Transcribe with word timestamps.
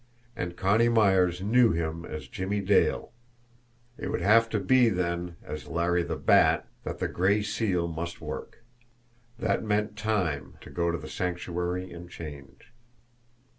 And 0.35 0.57
Connie 0.57 0.89
Myers 0.89 1.43
knew 1.43 1.73
him 1.73 2.05
as 2.05 2.27
Jimmie 2.27 2.59
Dale 2.61 3.11
it 3.99 4.07
would 4.09 4.21
have 4.23 4.49
to 4.49 4.59
be 4.59 4.89
then 4.89 5.35
as 5.43 5.67
Larry 5.67 6.01
the 6.01 6.15
Bat 6.15 6.65
that 6.83 6.97
the 6.97 7.07
Gray 7.07 7.43
Seal 7.43 7.87
must 7.87 8.19
work. 8.19 8.63
That 9.37 9.63
meant 9.63 9.95
time 9.95 10.57
to 10.61 10.71
go 10.71 10.89
to 10.91 10.97
the 10.97 11.07
Sanctuary 11.07 11.91
and 11.91 12.09
change. 12.09 12.71